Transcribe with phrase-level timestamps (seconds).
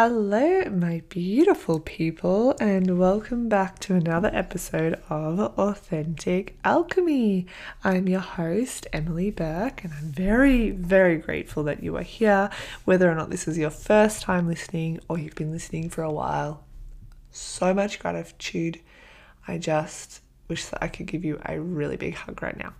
[0.00, 7.46] Hello, my beautiful people, and welcome back to another episode of Authentic Alchemy.
[7.82, 12.48] I'm your host, Emily Bourke, and I'm very, very grateful that you are here,
[12.84, 16.12] whether or not this is your first time listening or you've been listening for a
[16.12, 16.62] while.
[17.32, 18.78] So much gratitude.
[19.48, 22.72] I just wish that I could give you a really big hug right now.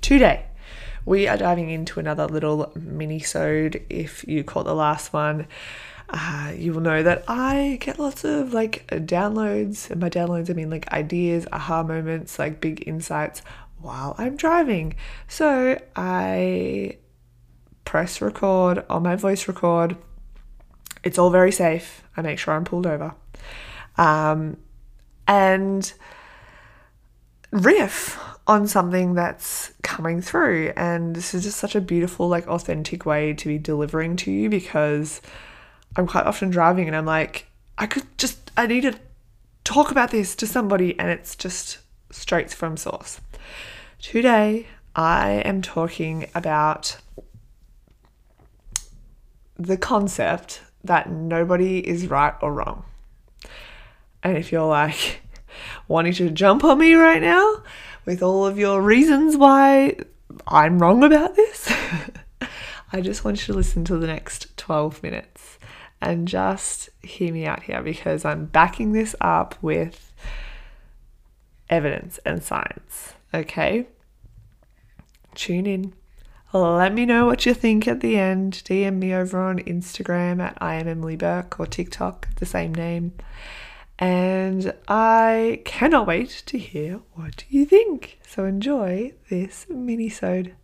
[0.00, 0.46] Today,
[1.06, 3.82] we are diving into another little mini-sode.
[3.88, 5.46] If you caught the last one,
[6.10, 10.52] uh, you will know that I get lots of like downloads, and by downloads I
[10.52, 13.42] mean like ideas, aha moments, like big insights
[13.80, 14.96] while I'm driving.
[15.28, 16.98] So I
[17.84, 19.96] press record on my voice record.
[21.02, 22.02] It's all very safe.
[22.16, 23.14] I make sure I'm pulled over.
[23.96, 24.56] Um,
[25.28, 25.92] and
[27.52, 30.72] riff on something that's coming through.
[30.76, 34.48] And this is just such a beautiful, like, authentic way to be delivering to you
[34.48, 35.20] because
[35.96, 37.46] I'm quite often driving and I'm like,
[37.78, 38.98] I could just, I need to
[39.64, 41.78] talk about this to somebody, and it's just
[42.10, 43.20] straight from source.
[44.00, 46.98] Today, I am talking about
[49.58, 52.84] the concept that nobody is right or wrong.
[54.22, 55.20] And if you're like
[55.88, 57.62] wanting to jump on me right now,
[58.06, 59.96] with all of your reasons why
[60.46, 61.70] I'm wrong about this,
[62.92, 65.58] I just want you to listen to the next 12 minutes
[66.00, 70.14] and just hear me out here because I'm backing this up with
[71.68, 73.14] evidence and science.
[73.34, 73.86] Okay?
[75.34, 75.92] Tune in.
[76.52, 78.62] Let me know what you think at the end.
[78.64, 83.12] DM me over on Instagram at I am Emily Bourke or TikTok, the same name
[83.98, 88.18] and I cannot wait to hear what you think.
[88.26, 90.54] So enjoy this mini-sode.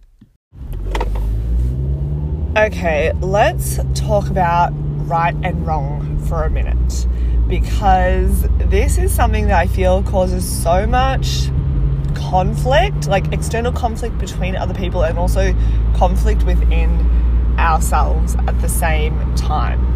[2.57, 4.73] Okay, let's talk about
[5.09, 7.07] right and wrong for a minute
[7.49, 11.49] because this is something that I feel causes so much
[12.15, 15.55] conflict, like external conflict between other people and also
[15.97, 19.92] conflict within ourselves at the same time.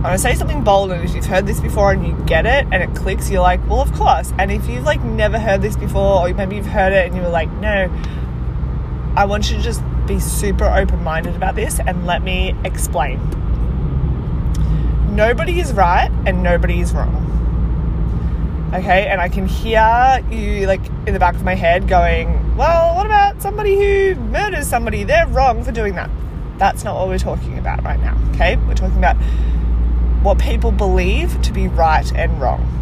[0.00, 2.66] I'm gonna say something bold, and if you've heard this before and you get it
[2.72, 4.32] and it clicks, you're like, well, of course.
[4.38, 7.20] And if you've like never heard this before, or maybe you've heard it and you
[7.20, 7.92] were like, no,
[9.14, 13.20] I want you to just be super open minded about this and let me explain.
[15.14, 18.70] Nobody is right and nobody is wrong.
[18.72, 22.94] Okay, and I can hear you like in the back of my head going, well,
[22.94, 25.04] what about somebody who murders somebody?
[25.04, 26.08] They're wrong for doing that.
[26.56, 28.16] That's not what we're talking about right now.
[28.30, 29.16] Okay, we're talking about
[30.22, 32.76] what people believe to be right and wrong.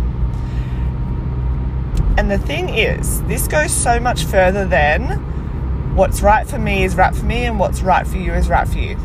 [2.18, 6.96] And the thing is, this goes so much further than what's right for me is
[6.96, 8.96] right for me and what's right for you is right for you.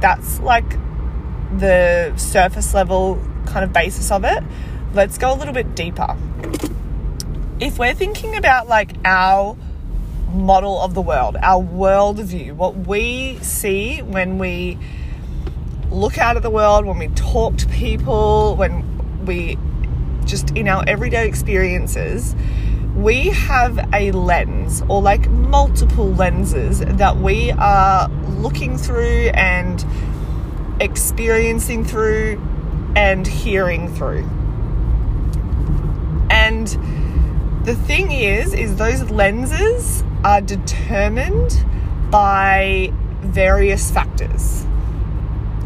[0.00, 0.68] That's like
[1.58, 4.42] the surface level kind of basis of it.
[4.94, 6.16] Let's go a little bit deeper.
[7.60, 9.56] If we're thinking about like our
[10.32, 14.78] model of the world, our worldview, what we see when we
[15.92, 19.58] look out at the world, when we talk to people, when we
[20.24, 22.34] just in our everyday experiences,
[22.96, 29.84] we have a lens or like multiple lenses that we are looking through and
[30.80, 32.40] experiencing through
[32.96, 34.28] and hearing through.
[36.30, 36.66] And
[37.64, 41.64] the thing is is those lenses are determined
[42.10, 44.66] by various factors.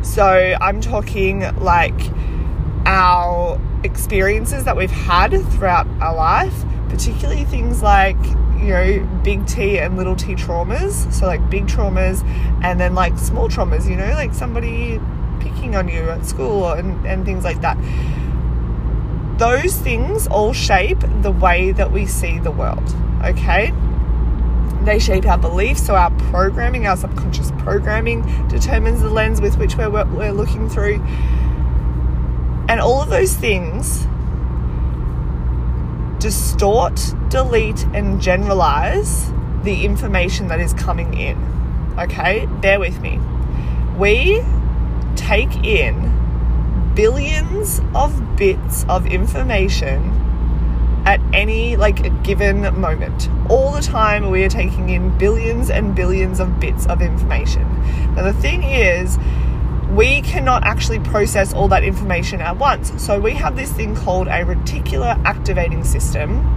[0.07, 2.01] So I'm talking like
[2.87, 8.17] our experiences that we've had throughout our life, particularly things like,
[8.57, 11.13] you know, big T and little t traumas.
[11.13, 12.25] So, like big traumas
[12.63, 15.01] and then like small traumas, you know, like somebody
[15.41, 17.77] picking on you at school and, and things like that.
[19.39, 23.73] Those things all shape the way that we see the world, okay?
[24.87, 29.77] They shape our beliefs, so our programming, our subconscious programming, determines the lens with which
[29.77, 31.03] we're, we're looking through.
[32.69, 34.07] And all of those things
[36.21, 37.01] distort,
[37.31, 39.33] delete, and generalize
[39.65, 41.37] the information that is coming in.
[41.99, 43.19] Okay, bear with me.
[43.99, 44.41] We
[45.17, 50.16] take in billions of bits of information
[51.07, 53.31] at any like given moment.
[53.49, 57.63] All the time we are taking in billions and billions of bits of information.
[58.15, 59.17] Now the thing is
[59.91, 62.93] we cannot actually process all that information at once.
[63.03, 66.53] So we have this thing called a reticular activating system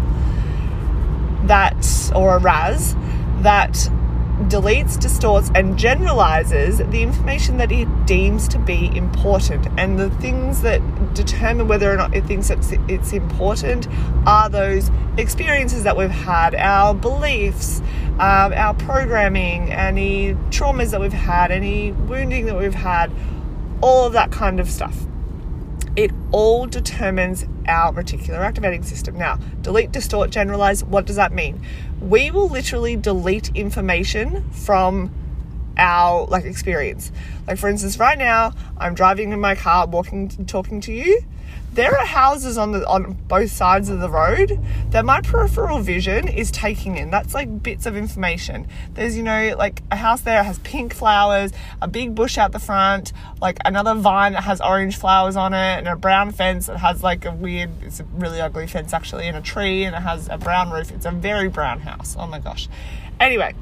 [1.45, 2.95] that or a RAS
[3.42, 3.90] that
[4.47, 9.68] deletes, distorts, and generalizes the information that it deems to be important.
[9.77, 10.81] And the things that
[11.13, 13.88] determine whether or not it thinks it's, it's important
[14.25, 17.81] are those experiences that we've had, our beliefs,
[18.19, 23.12] um, our programming, any traumas that we've had, any wounding that we've had,
[23.81, 24.95] all of that kind of stuff.
[25.95, 29.18] It all determines our reticular activating system.
[29.18, 31.62] Now, delete, distort, generalize, what does that mean?
[32.00, 35.12] We will literally delete information from
[35.77, 37.12] our like experience.
[37.47, 41.21] Like for instance, right now I'm driving in my car, walking, talking to you
[41.74, 44.60] there are houses on the on both sides of the road
[44.90, 47.12] that my peripheral vision is taking in.
[47.12, 48.68] That's like bits of information.
[48.96, 51.51] There's you know like a house there has pink flowers,
[51.81, 55.78] a big bush out the front, like another vine that has orange flowers on it,
[55.78, 59.28] and a brown fence that has like a weird, it's a really ugly fence actually,
[59.28, 60.92] and a tree, and it has a brown roof.
[60.92, 62.16] It's a very brown house.
[62.18, 62.68] Oh my gosh.
[63.19, 63.54] Anyway.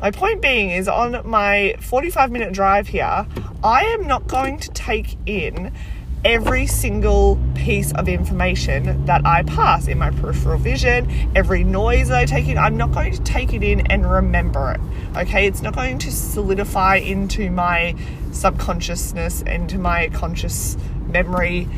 [0.00, 3.26] My point being is on my 45 minute drive here,
[3.62, 5.74] I am not going to take in
[6.24, 12.18] every single piece of information that I pass in my peripheral vision, every noise that
[12.18, 14.80] I take in, I'm not going to take it in and remember it.
[15.16, 17.96] Okay, it's not going to solidify into my
[18.32, 20.76] subconsciousness, into my conscious
[21.06, 21.68] memory.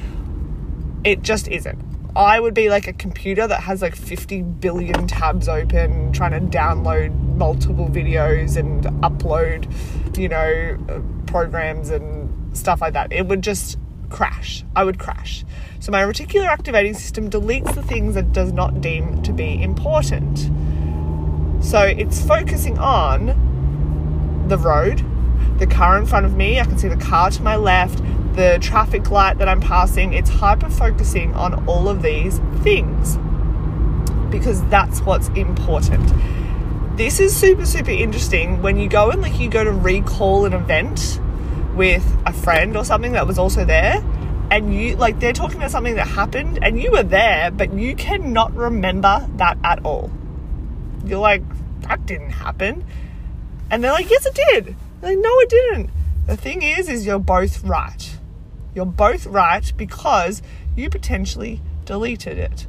[1.04, 1.78] It just isn't.
[2.14, 6.58] I would be like a computer that has like 50 billion tabs open, trying to
[6.58, 9.66] download multiple videos and upload,
[10.18, 13.12] you know, uh, programs and stuff like that.
[13.12, 13.78] It would just
[14.12, 14.62] crash.
[14.76, 15.44] I would crash.
[15.80, 20.50] So my reticular activating system deletes the things that does not deem to be important.
[21.64, 25.04] So it's focusing on the road,
[25.58, 28.02] the car in front of me, I can see the car to my left,
[28.34, 30.12] the traffic light that I'm passing.
[30.12, 33.16] It's hyper focusing on all of these things
[34.30, 36.12] because that's what's important.
[36.96, 40.52] This is super, super interesting when you go and like you go to recall an
[40.52, 41.20] event
[41.74, 44.02] with a friend or something that was also there.
[44.50, 47.96] And you like they're talking about something that happened and you were there but you
[47.96, 50.10] cannot remember that at all.
[51.04, 51.42] You're like
[51.82, 52.84] that didn't happen.
[53.70, 54.76] And they're like yes it did.
[55.00, 55.90] They're like no it didn't.
[56.26, 58.18] The thing is is you're both right.
[58.74, 60.42] You're both right because
[60.76, 62.66] you potentially deleted it.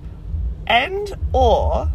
[0.66, 1.92] And or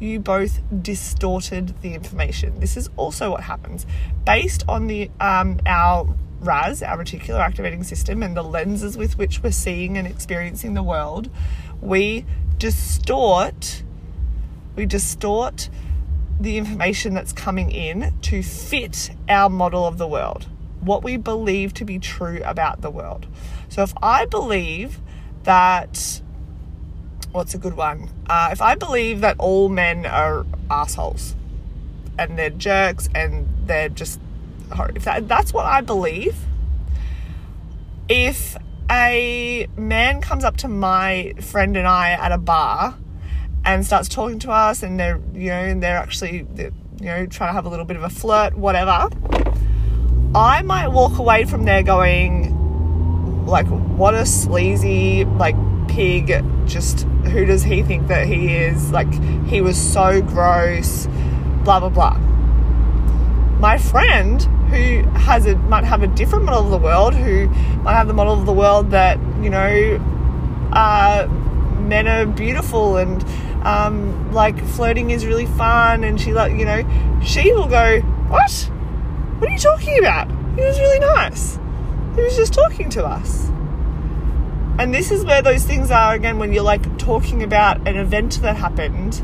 [0.00, 2.60] you both distorted the information.
[2.60, 3.86] This is also what happens.
[4.24, 9.42] Based on the um, our RAS, our reticular activating system, and the lenses with which
[9.42, 11.30] we're seeing and experiencing the world,
[11.80, 12.24] we
[12.58, 13.82] distort,
[14.76, 15.68] we distort
[16.40, 20.46] the information that's coming in to fit our model of the world,
[20.80, 23.26] what we believe to be true about the world.
[23.68, 25.00] So if I believe
[25.42, 26.22] that,
[27.32, 28.08] what's a good one?
[28.28, 31.34] Uh, if I believe that all men are assholes
[32.18, 34.20] and they're jerks and they're just
[34.94, 36.36] if that, that's what I believe,
[38.08, 38.56] if
[38.90, 42.96] a man comes up to my friend and I at a bar
[43.64, 47.50] and starts talking to us and they're you know and they're actually you know trying
[47.50, 49.10] to have a little bit of a flirt whatever
[50.34, 52.54] I might walk away from there going
[53.46, 55.56] like what a sleazy like
[55.88, 56.44] pig.
[56.66, 58.92] Just who does he think that he is?
[58.92, 59.12] Like
[59.46, 61.06] he was so gross
[61.64, 62.16] blah blah blah.
[63.58, 67.48] My friend who has a might have a different model of the world, who
[67.82, 69.96] might have the model of the world that you know,
[70.72, 71.26] uh,
[71.80, 73.24] men are beautiful and
[73.66, 76.82] um, like flirting is really fun, and she like you know,
[77.24, 78.52] she will go, what?
[79.38, 80.28] What are you talking about?
[80.56, 81.58] He was really nice.
[82.16, 83.48] He was just talking to us.
[84.78, 88.40] And this is where those things are again when you're like talking about an event
[88.42, 89.22] that happened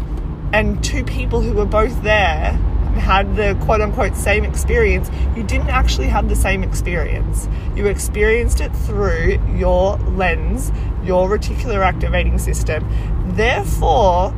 [0.52, 2.58] and two people who were both there
[2.96, 7.48] had the quote unquote same experience, you didn't actually have the same experience.
[7.74, 10.72] You experienced it through your lens,
[11.02, 12.86] your reticular activating system.
[13.34, 14.34] Therefore,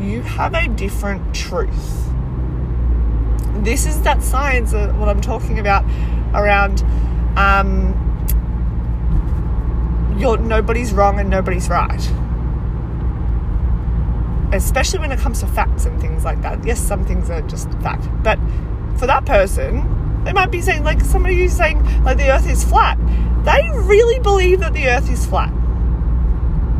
[0.00, 2.04] you have a different truth.
[3.64, 5.84] This is that science, of what I'm talking about
[6.34, 6.84] around
[7.36, 8.04] um,
[10.18, 12.27] you're, nobody's wrong and nobody's right
[14.52, 16.64] especially when it comes to facts and things like that.
[16.64, 18.38] Yes, some things are just fact, but
[18.98, 22.64] for that person, they might be saying, like somebody who's saying, like the earth is
[22.64, 22.98] flat.
[23.44, 25.52] They really believe that the earth is flat.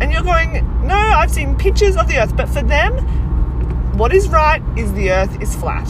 [0.00, 0.52] And you're going,
[0.87, 2.96] no, I've seen pictures of the earth, but for them,
[3.96, 5.88] what is right is the earth is flat.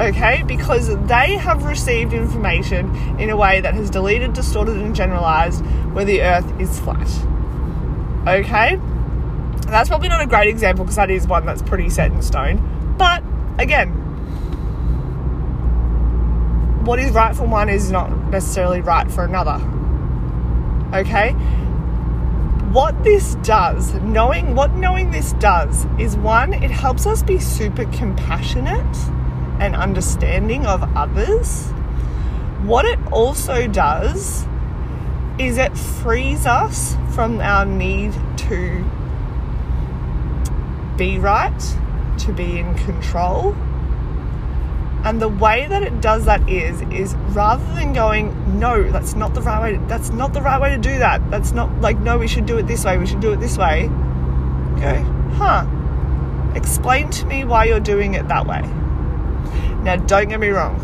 [0.00, 5.64] Okay, because they have received information in a way that has deleted, distorted, and generalized
[5.92, 7.06] where the earth is flat.
[8.26, 8.80] Okay?
[9.72, 12.94] That's probably not a great example because that is one that's pretty set in stone.
[12.98, 13.24] But
[13.58, 13.88] again,
[16.84, 19.64] what is right for one is not necessarily right for another.
[20.94, 21.30] Okay?
[22.70, 27.86] What this does, knowing what knowing this does, is one, it helps us be super
[27.92, 28.96] compassionate
[29.58, 31.70] and understanding of others.
[32.64, 34.44] What it also does
[35.38, 38.84] is it frees us from our need to
[41.02, 41.60] be right,
[42.16, 43.56] to be in control.
[45.04, 49.34] And the way that it does that is is rather than going, no, that's not
[49.34, 49.84] the right way.
[49.88, 51.28] That's not the right way to do that.
[51.28, 52.98] That's not like no, we should do it this way.
[52.98, 53.88] We should do it this way.
[53.88, 55.02] Go,
[55.34, 55.66] huh?
[56.54, 58.60] Explain to me why you're doing it that way.
[59.82, 60.78] Now, don't get me wrong.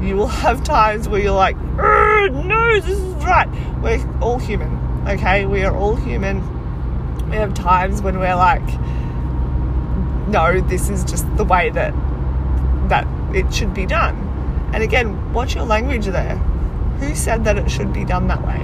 [0.00, 3.48] You will have times where you're like, no, this is right.
[3.82, 5.46] We're all human, okay?
[5.46, 6.61] We are all human.
[7.32, 8.62] We have times when we're like,
[10.28, 11.94] no, this is just the way that
[12.90, 14.70] that it should be done.
[14.74, 16.36] And again, what's your language there?
[17.00, 18.60] Who said that it should be done that way?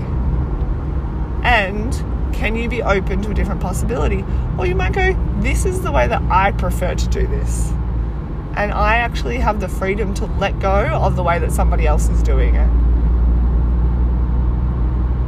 [1.43, 1.95] And
[2.35, 4.23] can you be open to a different possibility?
[4.59, 7.71] Or you might go, this is the way that I prefer to do this.
[8.55, 12.11] And I actually have the freedom to let go of the way that somebody else
[12.11, 12.88] is doing it.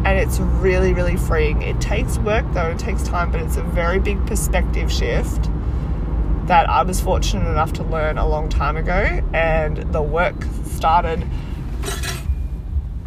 [0.05, 1.63] And it's really, really freeing.
[1.63, 5.49] It takes work though, it takes time, but it's a very big perspective shift
[6.47, 9.23] that I was fortunate enough to learn a long time ago.
[9.33, 11.25] And the work started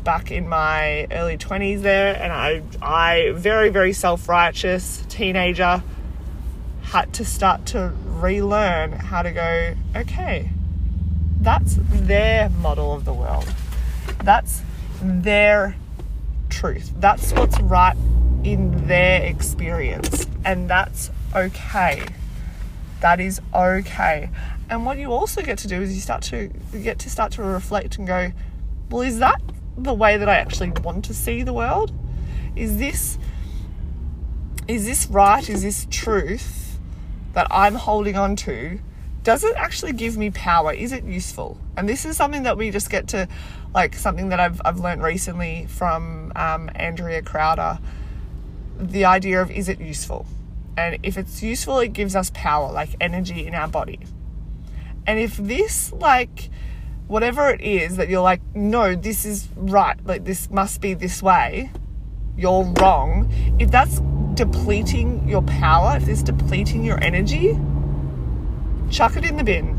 [0.04, 2.16] back in my early 20s there.
[2.16, 5.84] And I, I very, very self righteous teenager,
[6.84, 10.50] had to start to relearn how to go, okay,
[11.42, 13.52] that's their model of the world.
[14.24, 14.62] That's
[15.02, 15.76] their
[16.64, 16.94] truth.
[17.00, 17.98] That's what's right
[18.44, 20.28] in their experience.
[20.46, 22.04] And that's okay
[23.04, 24.30] that is okay.
[24.70, 27.34] And what you also get to do is you start to you get to start
[27.34, 28.32] to reflect and go,
[28.90, 29.42] well, is that
[29.78, 31.92] the way that I actually want to see the world?
[32.56, 33.20] Is this
[34.68, 35.48] is this right?
[35.48, 36.80] Is this truth
[37.34, 38.80] that I'm holding on to?
[39.24, 40.74] Does it actually give me power?
[40.74, 41.58] Is it useful?
[41.78, 43.28] And this is something that we just get to,
[43.74, 47.80] like something that I've I've learned recently from um, Andrea Crowder.
[48.78, 50.26] The idea of is it useful?
[50.76, 54.00] And if it's useful, it gives us power, like energy in our body.
[55.06, 56.50] And if this, like,
[57.08, 61.22] whatever it is that you're like, no, this is right, like, this must be this
[61.22, 61.72] way,
[62.38, 63.32] you're wrong.
[63.60, 64.02] If that's
[64.34, 67.58] depleting your power, if it's depleting your energy,
[68.94, 69.76] chuck it in the bin,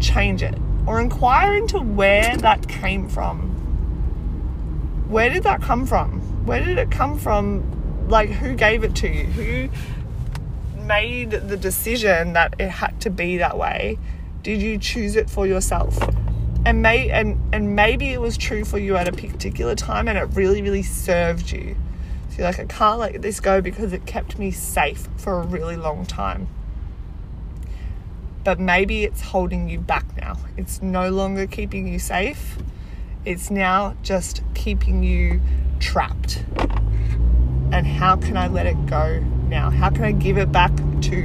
[0.00, 0.56] change it,
[0.86, 3.50] or inquire into where that came from.
[5.08, 6.20] Where did that come from?
[6.46, 9.24] Where did it come from like who gave it to you?
[9.24, 9.68] Who
[10.84, 13.98] made the decision that it had to be that way?
[14.44, 15.98] Did you choose it for yourself?
[16.64, 20.16] And may and and maybe it was true for you at a particular time and
[20.16, 21.76] it really, really served you.
[22.30, 25.76] So like, I can't let this go because it kept me safe for a really
[25.76, 26.46] long time.
[28.44, 30.36] But maybe it's holding you back now.
[30.56, 32.58] It's no longer keeping you safe.
[33.24, 35.40] It's now just keeping you
[35.78, 36.44] trapped
[37.72, 39.70] and how can I let it go now?
[39.70, 41.22] How can I give it back to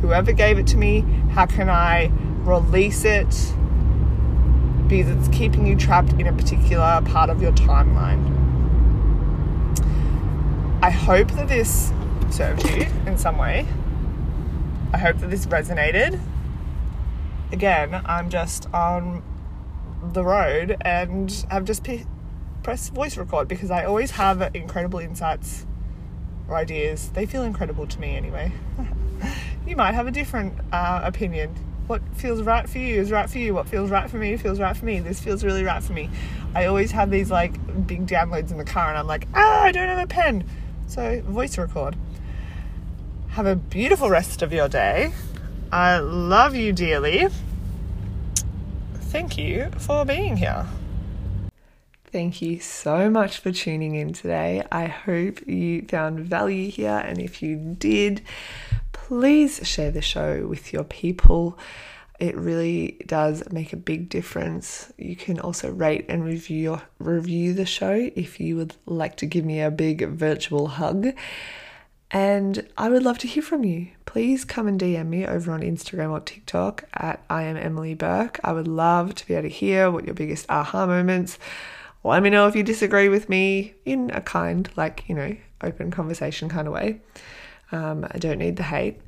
[0.00, 1.04] whoever gave it to me?
[1.32, 2.10] How can I
[2.40, 3.28] release it?
[4.88, 8.38] Because it's keeping you trapped in a particular part of your timeline.
[10.82, 11.92] I hope that this
[12.30, 13.66] served you in some way.
[14.94, 16.18] I hope that this resonated.
[17.52, 19.22] Again, I'm just on
[20.12, 22.06] the road and have just p-
[22.62, 25.66] pressed voice record because I always have incredible insights
[26.48, 27.10] or ideas.
[27.10, 28.52] They feel incredible to me anyway.
[29.66, 31.54] you might have a different uh, opinion.
[31.86, 33.52] What feels right for you is right for you.
[33.52, 35.00] What feels right for me feels right for me.
[35.00, 36.08] This feels really right for me.
[36.54, 37.52] I always have these like
[37.86, 40.44] big downloads in the car and I'm like, ah, I don't have a pen.
[40.86, 41.96] So, voice record.
[43.30, 45.12] Have a beautiful rest of your day.
[45.72, 47.28] I love you dearly.
[48.94, 50.66] Thank you for being here.
[52.06, 54.64] Thank you so much for tuning in today.
[54.72, 58.22] I hope you found value here, and if you did,
[58.92, 61.56] please share the show with your people.
[62.18, 64.92] It really does make a big difference.
[64.98, 69.44] You can also rate and review review the show if you would like to give
[69.44, 71.12] me a big virtual hug.
[72.12, 73.88] And I would love to hear from you.
[74.04, 78.40] Please come and DM me over on Instagram or TikTok at I am Emily Bourke.
[78.42, 81.38] I would love to be able to hear what your biggest aha moments
[82.02, 85.90] let me know if you disagree with me in a kind, like, you know, open
[85.90, 87.00] conversation kind of way.
[87.72, 89.00] Um, I don't need the hate,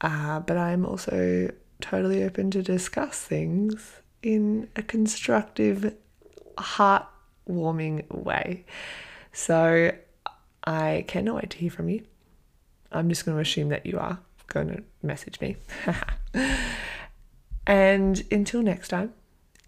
[0.00, 5.94] uh, but I'm also totally open to discuss things in a constructive,
[6.56, 8.64] heartwarming way.
[9.32, 9.92] So
[10.64, 12.04] I cannot wait to hear from you.
[12.92, 15.56] I'm just going to assume that you are going to message me.
[17.66, 19.12] and until next time,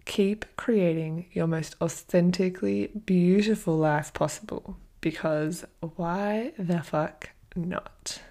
[0.05, 8.21] keep creating your most authentically beautiful life possible because why the fuck not?